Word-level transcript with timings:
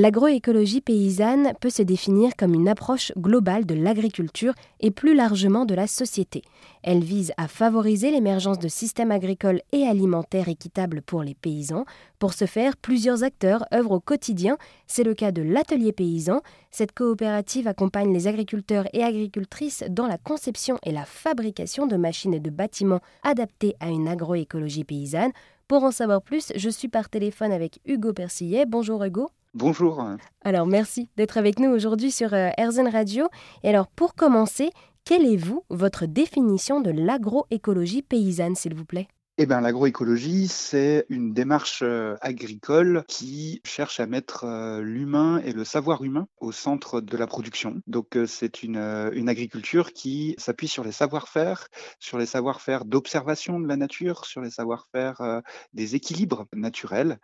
L'agroécologie 0.00 0.80
paysanne 0.80 1.54
peut 1.60 1.70
se 1.70 1.82
définir 1.82 2.36
comme 2.36 2.54
une 2.54 2.68
approche 2.68 3.10
globale 3.18 3.66
de 3.66 3.74
l'agriculture 3.74 4.54
et 4.78 4.92
plus 4.92 5.12
largement 5.12 5.64
de 5.64 5.74
la 5.74 5.88
société. 5.88 6.42
Elle 6.84 7.02
vise 7.02 7.32
à 7.36 7.48
favoriser 7.48 8.12
l'émergence 8.12 8.60
de 8.60 8.68
systèmes 8.68 9.10
agricoles 9.10 9.60
et 9.72 9.88
alimentaires 9.88 10.48
équitables 10.48 11.02
pour 11.02 11.24
les 11.24 11.34
paysans. 11.34 11.84
Pour 12.20 12.32
ce 12.32 12.44
faire, 12.44 12.76
plusieurs 12.76 13.24
acteurs 13.24 13.64
œuvrent 13.74 13.90
au 13.90 13.98
quotidien. 13.98 14.56
C'est 14.86 15.02
le 15.02 15.14
cas 15.14 15.32
de 15.32 15.42
l'Atelier 15.42 15.90
paysan. 15.90 16.42
Cette 16.70 16.92
coopérative 16.92 17.66
accompagne 17.66 18.14
les 18.14 18.28
agriculteurs 18.28 18.86
et 18.92 19.02
agricultrices 19.02 19.82
dans 19.90 20.06
la 20.06 20.16
conception 20.16 20.78
et 20.84 20.92
la 20.92 21.06
fabrication 21.06 21.88
de 21.88 21.96
machines 21.96 22.34
et 22.34 22.40
de 22.40 22.50
bâtiments 22.50 23.00
adaptés 23.24 23.74
à 23.80 23.88
une 23.88 24.06
agroécologie 24.06 24.84
paysanne. 24.84 25.32
Pour 25.66 25.82
en 25.82 25.90
savoir 25.90 26.22
plus, 26.22 26.52
je 26.54 26.70
suis 26.70 26.86
par 26.86 27.08
téléphone 27.08 27.50
avec 27.50 27.80
Hugo 27.84 28.12
Persillet. 28.12 28.64
Bonjour 28.64 29.02
Hugo. 29.02 29.28
Bonjour. 29.54 30.04
Alors 30.44 30.66
merci 30.66 31.08
d'être 31.16 31.38
avec 31.38 31.58
nous 31.58 31.70
aujourd'hui 31.70 32.10
sur 32.10 32.34
euh, 32.34 32.50
RZN 32.58 32.88
Radio. 32.88 33.28
Et 33.62 33.70
alors 33.70 33.88
pour 33.88 34.14
commencer, 34.14 34.70
quelle 35.04 35.24
est 35.24 35.36
vous 35.36 35.64
votre 35.70 36.06
définition 36.06 36.80
de 36.80 36.90
l'agroécologie 36.90 38.02
paysanne 38.02 38.54
s'il 38.54 38.74
vous 38.74 38.84
plaît? 38.84 39.08
Eh 39.40 39.46
bien, 39.46 39.60
l'agroécologie, 39.60 40.48
c'est 40.48 41.06
une 41.08 41.32
démarche 41.32 41.82
euh, 41.82 42.16
agricole 42.20 43.04
qui 43.06 43.60
cherche 43.64 44.00
à 44.00 44.06
mettre 44.06 44.42
euh, 44.42 44.80
l'humain 44.82 45.40
et 45.44 45.52
le 45.52 45.62
savoir 45.62 46.02
humain 46.02 46.26
au 46.38 46.50
centre 46.50 47.00
de 47.00 47.16
la 47.16 47.28
production. 47.28 47.80
Donc, 47.86 48.16
euh, 48.16 48.26
c'est 48.26 48.64
une, 48.64 48.78
une 49.12 49.28
agriculture 49.28 49.92
qui 49.92 50.34
s'appuie 50.38 50.66
sur 50.66 50.82
les 50.82 50.90
savoir-faire, 50.90 51.68
sur 52.00 52.18
les 52.18 52.26
savoir-faire 52.26 52.84
d'observation 52.84 53.60
de 53.60 53.68
la 53.68 53.76
nature, 53.76 54.24
sur 54.24 54.40
les 54.40 54.50
savoir-faire 54.50 55.42
des 55.72 55.94
équilibres 55.94 56.46
naturels 56.52 57.18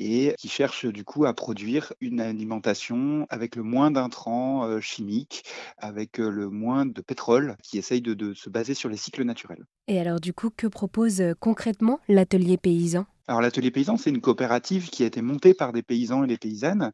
et 0.00 0.34
qui 0.38 0.48
cherche 0.48 0.86
du 0.86 1.04
coup 1.04 1.24
à 1.24 1.34
produire 1.34 1.92
une 2.00 2.20
alimentation 2.20 3.26
avec 3.30 3.54
le 3.54 3.62
moins 3.62 3.92
d'intrants 3.92 4.80
chimiques, 4.80 5.44
avec 5.78 6.18
le 6.18 6.48
moins 6.48 6.84
de 6.84 7.00
pétrole, 7.00 7.56
qui 7.62 7.78
essaye 7.78 8.02
de, 8.02 8.14
de 8.14 8.34
se 8.34 8.50
baser 8.50 8.74
sur 8.74 8.88
les 8.88 8.96
cycles 8.96 9.22
naturels. 9.22 9.64
Et 9.86 10.00
alors, 10.00 10.20
du 10.20 10.32
coup, 10.32 10.50
que 10.50 10.66
propose 10.66 11.22
concrètement 11.38 11.59
concrètement 11.60 12.00
l'atelier 12.08 12.56
paysan? 12.56 13.04
Alors 13.28 13.42
l'atelier 13.42 13.70
paysan, 13.70 13.98
c'est 13.98 14.08
une 14.08 14.22
coopérative 14.22 14.88
qui 14.88 15.02
a 15.02 15.06
été 15.06 15.20
montée 15.20 15.52
par 15.52 15.74
des 15.74 15.82
paysans 15.82 16.24
et 16.24 16.26
des 16.26 16.38
paysannes. 16.38 16.90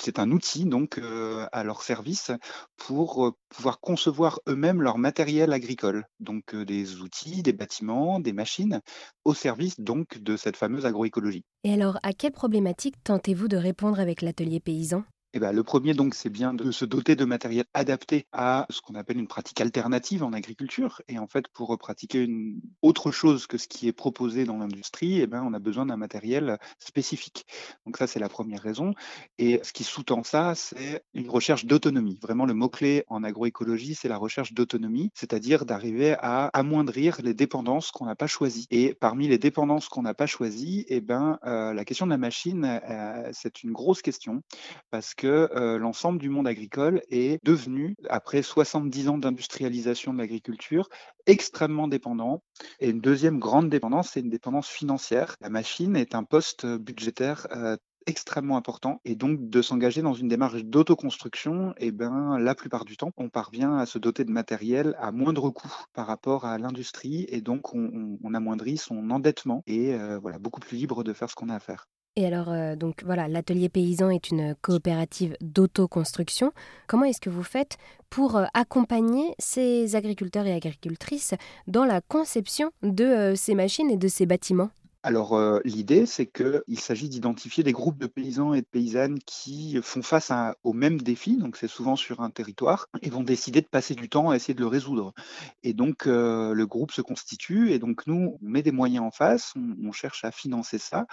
C'est 0.00 0.18
un 0.18 0.32
outil 0.32 0.64
donc 0.64 0.98
euh, 0.98 1.46
à 1.52 1.62
leur 1.62 1.82
service 1.82 2.32
pour 2.76 3.28
euh, 3.28 3.30
pouvoir 3.48 3.78
concevoir 3.78 4.40
eux-mêmes 4.48 4.82
leur 4.82 4.98
matériel 4.98 5.52
agricole, 5.52 6.04
donc 6.18 6.52
euh, 6.52 6.64
des 6.64 6.96
outils, 6.96 7.44
des 7.44 7.52
bâtiments, 7.52 8.18
des 8.18 8.32
machines, 8.32 8.80
au 9.24 9.34
service 9.34 9.78
donc 9.78 10.18
de 10.18 10.36
cette 10.36 10.56
fameuse 10.56 10.84
agroécologie. 10.84 11.44
Et 11.62 11.72
alors, 11.72 12.00
à 12.02 12.12
quelle 12.12 12.32
problématique 12.32 12.96
tentez-vous 13.04 13.46
de 13.46 13.56
répondre 13.56 14.00
avec 14.00 14.20
l'atelier 14.22 14.58
paysan? 14.58 15.04
Eh 15.34 15.40
ben, 15.40 15.52
le 15.52 15.62
premier, 15.62 15.94
donc, 15.94 16.14
c'est 16.14 16.30
bien 16.30 16.54
de 16.54 16.70
se 16.70 16.84
doter 16.84 17.14
de 17.14 17.24
matériel 17.24 17.66
adapté 17.74 18.26
à 18.32 18.66
ce 18.70 18.80
qu'on 18.80 18.94
appelle 18.94 19.18
une 19.18 19.28
pratique 19.28 19.60
alternative 19.60 20.22
en 20.22 20.32
agriculture. 20.32 21.02
Et 21.08 21.18
en 21.18 21.26
fait, 21.26 21.48
pour 21.48 21.76
pratiquer 21.78 22.22
une 22.22 22.60
autre 22.80 23.10
chose 23.10 23.46
que 23.46 23.58
ce 23.58 23.68
qui 23.68 23.88
est 23.88 23.92
proposé 23.92 24.44
dans 24.44 24.56
l'industrie, 24.56 25.20
eh 25.20 25.26
ben, 25.26 25.42
on 25.42 25.52
a 25.52 25.58
besoin 25.58 25.86
d'un 25.86 25.98
matériel 25.98 26.58
spécifique. 26.78 27.44
Donc 27.84 27.98
ça, 27.98 28.06
c'est 28.06 28.20
la 28.20 28.28
première 28.30 28.62
raison. 28.62 28.94
Et 29.36 29.60
ce 29.62 29.72
qui 29.72 29.84
sous-tend 29.84 30.22
ça, 30.22 30.54
c'est 30.54 31.02
une 31.12 31.28
recherche 31.28 31.66
d'autonomie. 31.66 32.18
Vraiment, 32.22 32.46
le 32.46 32.54
mot-clé 32.54 33.04
en 33.08 33.22
agroécologie, 33.22 33.94
c'est 33.94 34.08
la 34.08 34.16
recherche 34.16 34.54
d'autonomie, 34.54 35.10
c'est-à-dire 35.14 35.66
d'arriver 35.66 36.16
à 36.20 36.46
amoindrir 36.54 37.20
les 37.22 37.34
dépendances 37.34 37.90
qu'on 37.90 38.06
n'a 38.06 38.16
pas 38.16 38.26
choisies. 38.26 38.66
Et 38.70 38.94
parmi 38.94 39.28
les 39.28 39.38
dépendances 39.38 39.88
qu'on 39.88 40.02
n'a 40.02 40.14
pas 40.14 40.26
choisies, 40.26 40.86
eh 40.88 41.00
ben, 41.02 41.38
euh, 41.44 41.74
la 41.74 41.84
question 41.84 42.06
de 42.06 42.10
la 42.12 42.18
machine, 42.18 42.64
euh, 42.64 43.28
c'est 43.32 43.62
une 43.62 43.72
grosse 43.72 44.00
question 44.00 44.42
parce 44.90 45.14
que 45.18 45.50
euh, 45.54 45.78
l'ensemble 45.78 46.20
du 46.20 46.30
monde 46.30 46.46
agricole 46.46 47.02
est 47.10 47.44
devenu, 47.44 47.96
après 48.08 48.40
70 48.40 49.08
ans 49.08 49.18
d'industrialisation 49.18 50.14
de 50.14 50.18
l'agriculture, 50.18 50.88
extrêmement 51.26 51.88
dépendant. 51.88 52.42
Et 52.80 52.88
une 52.88 53.00
deuxième 53.00 53.38
grande 53.38 53.68
dépendance, 53.68 54.10
c'est 54.12 54.20
une 54.20 54.30
dépendance 54.30 54.68
financière. 54.68 55.34
La 55.40 55.50
machine 55.50 55.96
est 55.96 56.14
un 56.14 56.22
poste 56.22 56.64
budgétaire 56.64 57.48
euh, 57.50 57.76
extrêmement 58.06 58.56
important 58.56 59.00
et 59.04 59.16
donc 59.16 59.50
de 59.50 59.60
s'engager 59.60 60.00
dans 60.00 60.14
une 60.14 60.28
démarche 60.28 60.64
d'autoconstruction, 60.64 61.74
eh 61.76 61.90
ben 61.90 62.38
la 62.38 62.54
plupart 62.54 62.86
du 62.86 62.96
temps, 62.96 63.10
on 63.18 63.28
parvient 63.28 63.76
à 63.76 63.86
se 63.86 63.98
doter 63.98 64.24
de 64.24 64.30
matériel 64.30 64.96
à 64.98 65.12
moindre 65.12 65.50
coût 65.50 65.84
par 65.92 66.06
rapport 66.06 66.46
à 66.46 66.56
l'industrie 66.56 67.26
et 67.28 67.42
donc 67.42 67.74
on, 67.74 68.34
amoindrit 68.34 68.78
son 68.78 69.10
endettement 69.10 69.62
et 69.66 69.94
euh, 69.94 70.18
voilà 70.18 70.38
beaucoup 70.38 70.60
plus 70.60 70.76
libre 70.76 71.02
de 71.02 71.12
faire 71.12 71.28
ce 71.28 71.34
qu'on 71.34 71.48
a 71.48 71.56
à 71.56 71.60
faire. 71.60 71.86
Et 72.18 72.26
alors, 72.26 72.48
euh, 72.48 72.74
donc 72.74 73.04
voilà, 73.04 73.28
l'atelier 73.28 73.68
paysan 73.68 74.10
est 74.10 74.30
une 74.30 74.56
coopérative 74.60 75.36
d'autoconstruction. 75.40 76.50
Comment 76.88 77.04
est-ce 77.04 77.20
que 77.20 77.30
vous 77.30 77.44
faites 77.44 77.78
pour 78.10 78.34
euh, 78.34 78.44
accompagner 78.54 79.36
ces 79.38 79.94
agriculteurs 79.94 80.44
et 80.44 80.52
agricultrices 80.52 81.34
dans 81.68 81.84
la 81.84 82.00
conception 82.00 82.72
de 82.82 83.04
euh, 83.04 83.36
ces 83.36 83.54
machines 83.54 83.88
et 83.88 83.96
de 83.96 84.08
ces 84.08 84.26
bâtiments? 84.26 84.70
Alors, 85.08 85.36
euh, 85.36 85.60
l'idée, 85.64 86.04
c'est 86.04 86.26
qu'il 86.26 86.78
s'agit 86.78 87.08
d'identifier 87.08 87.64
des 87.64 87.72
groupes 87.72 87.96
de 87.96 88.06
paysans 88.06 88.52
et 88.52 88.60
de 88.60 88.66
paysannes 88.66 89.18
qui 89.20 89.78
font 89.80 90.02
face 90.02 90.30
à, 90.30 90.56
aux 90.64 90.74
mêmes 90.74 91.00
défis, 91.00 91.38
donc 91.38 91.56
c'est 91.56 91.66
souvent 91.66 91.96
sur 91.96 92.20
un 92.20 92.28
territoire, 92.28 92.88
et 93.00 93.08
vont 93.08 93.22
décider 93.22 93.62
de 93.62 93.66
passer 93.66 93.94
du 93.94 94.10
temps 94.10 94.28
à 94.28 94.36
essayer 94.36 94.52
de 94.52 94.60
le 94.60 94.66
résoudre. 94.66 95.14
Et 95.62 95.72
donc, 95.72 96.06
euh, 96.06 96.52
le 96.52 96.66
groupe 96.66 96.92
se 96.92 97.00
constitue, 97.00 97.72
et 97.72 97.78
donc 97.78 98.06
nous, 98.06 98.36
on 98.38 98.46
met 98.46 98.60
des 98.60 98.70
moyens 98.70 99.02
en 99.02 99.10
face, 99.10 99.54
on, 99.56 99.92
cherche 99.92 100.26
à 100.26 100.30
financer 100.30 100.76
ça, 100.76 101.06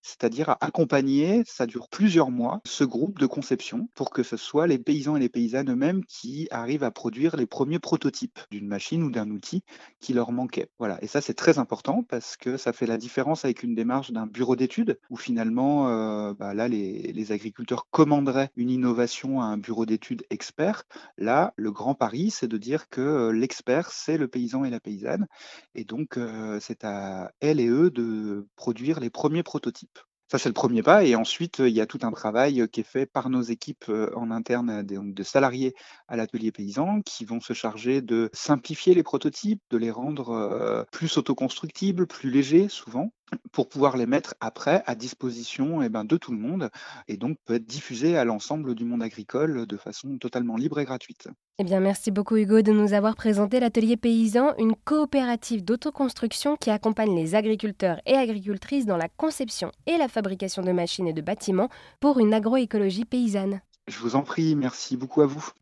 c'est-à-dire 0.00 0.48
à 0.48 0.64
accompagner, 0.64 1.42
ça 1.46 1.66
dure 1.66 1.88
plusieurs 1.90 2.30
mois, 2.30 2.62
ce 2.66 2.84
groupe 2.84 3.18
de 3.18 3.26
conception, 3.26 3.90
pour 3.94 4.10
que 4.12 4.22
ce 4.22 4.38
soit 4.38 4.66
les 4.66 4.78
paysans 4.78 5.16
et 5.16 5.20
les 5.20 5.28
paysannes 5.28 5.70
eux-mêmes 5.70 6.06
qui 6.06 6.48
arrivent 6.50 6.84
à 6.84 6.90
produire 6.90 7.36
les 7.36 7.46
premiers 7.46 7.78
prototypes 7.78 8.40
d'une 8.50 8.66
machine 8.66 9.02
ou 9.02 9.10
d'un 9.10 9.30
outil 9.30 9.62
qui 10.00 10.14
leur 10.14 10.32
manquait. 10.32 10.70
Voilà, 10.78 10.98
et 11.04 11.06
ça, 11.06 11.20
c'est 11.20 11.34
très 11.34 11.58
important 11.58 12.02
parce 12.02 12.38
que 12.38 12.56
ça 12.56 12.72
fait 12.72 12.86
la 12.86 12.96
différence 12.96 13.41
avec 13.44 13.62
une 13.62 13.74
démarche 13.74 14.10
d'un 14.10 14.26
bureau 14.26 14.56
d'études 14.56 14.98
où 15.10 15.16
finalement, 15.16 15.88
euh, 15.88 16.34
bah 16.34 16.54
là, 16.54 16.68
les, 16.68 17.32
agriculteurs 17.32 17.86
commanderaient 17.90 18.50
une 18.56 18.70
innovation 18.70 19.40
à 19.40 19.44
un 19.44 19.56
bureau 19.56 19.86
d'études 19.86 20.24
expert. 20.30 20.84
Là, 21.16 21.52
le 21.56 21.70
grand 21.70 21.94
pari, 21.94 22.30
c'est 22.30 22.48
de 22.48 22.58
dire 22.58 22.88
que 22.88 23.00
euh, 23.00 23.32
l'expert, 23.32 23.90
c'est 23.90 24.18
le 24.18 24.28
paysan 24.28 24.64
et 24.64 24.70
la 24.70 24.80
paysanne. 24.80 25.26
Et 25.74 25.84
donc, 25.84 26.16
euh, 26.16 26.58
c'est 26.60 26.84
à 26.84 27.32
elle 27.40 27.60
et 27.60 27.68
eux 27.68 27.90
de 27.90 28.46
produire 28.56 29.00
les 29.00 29.10
premiers 29.10 29.42
prototypes. 29.42 29.98
Ça, 30.30 30.38
c'est 30.38 30.48
le 30.48 30.54
premier 30.54 30.82
pas. 30.82 31.04
Et 31.04 31.14
ensuite, 31.14 31.58
il 31.58 31.72
y 31.72 31.80
a 31.80 31.86
tout 31.86 32.00
un 32.02 32.10
travail 32.10 32.66
qui 32.70 32.80
est 32.80 32.84
fait 32.84 33.06
par 33.06 33.28
nos 33.28 33.42
équipes 33.42 33.92
en 34.16 34.30
interne 34.30 34.82
de, 34.82 35.22
salariés 35.22 35.74
à 36.08 36.16
l'atelier 36.16 36.50
paysan 36.50 37.02
qui 37.02 37.26
vont 37.26 37.40
se 37.40 37.52
charger 37.52 38.00
de 38.00 38.30
simplifier 38.32 38.94
les 38.94 39.02
prototypes, 39.02 39.60
de 39.70 39.76
les 39.76 39.90
rendre 39.90 40.86
plus 40.90 41.18
autoconstructibles, 41.18 42.06
plus 42.06 42.30
légers 42.30 42.68
souvent, 42.70 43.12
pour 43.52 43.68
pouvoir 43.68 43.96
les 43.96 44.06
mettre 44.06 44.34
après 44.40 44.82
à 44.86 44.94
disposition 44.94 45.82
eh 45.82 45.88
ben, 45.88 46.04
de 46.04 46.16
tout 46.16 46.32
le 46.32 46.38
monde 46.38 46.70
et 47.08 47.16
donc 47.16 47.36
peut 47.44 47.54
être 47.54 47.66
diffusé 47.66 48.16
à 48.16 48.24
l'ensemble 48.24 48.74
du 48.74 48.84
monde 48.84 49.02
agricole 49.02 49.66
de 49.66 49.76
façon 49.76 50.18
totalement 50.18 50.56
libre 50.56 50.80
et 50.80 50.84
gratuite. 50.84 51.28
Eh 51.58 51.64
bien, 51.64 51.80
merci 51.80 52.10
beaucoup 52.10 52.36
Hugo 52.36 52.62
de 52.62 52.72
nous 52.72 52.94
avoir 52.94 53.14
présenté 53.14 53.60
l'atelier 53.60 53.96
paysan, 53.96 54.54
une 54.58 54.74
coopérative 54.74 55.64
d'autoconstruction 55.64 56.56
qui 56.56 56.70
accompagne 56.70 57.14
les 57.14 57.34
agriculteurs 57.34 58.00
et 58.06 58.14
agricultrices 58.14 58.86
dans 58.86 58.96
la 58.96 59.08
conception 59.08 59.70
et 59.86 59.98
la 59.98 60.08
fabrication 60.08 60.62
de 60.62 60.72
machines 60.72 61.06
et 61.06 61.12
de 61.12 61.20
bâtiments 61.20 61.68
pour 62.00 62.18
une 62.18 62.34
agroécologie 62.34 63.04
paysanne. 63.04 63.60
Je 63.86 63.98
vous 63.98 64.16
en 64.16 64.22
prie, 64.22 64.54
merci 64.54 64.96
beaucoup 64.96 65.22
à 65.22 65.26
vous. 65.26 65.52